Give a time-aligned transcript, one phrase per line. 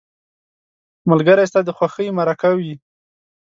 [1.09, 2.73] ملګری ستا د خوښۍ مرکه وي